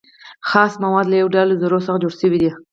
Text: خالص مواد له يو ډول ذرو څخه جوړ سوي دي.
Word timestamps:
خالص 0.49 0.73
مواد 0.83 1.05
له 1.11 1.17
يو 1.21 1.27
ډول 1.35 1.49
ذرو 1.61 1.79
څخه 1.85 2.01
جوړ 2.03 2.13
سوي 2.21 2.37
دي. 2.41 2.51